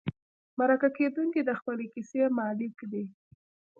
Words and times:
مرکه 0.57 0.89
کېدونکی 0.97 1.41
د 1.45 1.51
خپلې 1.59 1.85
کیسې 1.93 2.21
مالک 2.37 2.75
دی. 2.91 3.03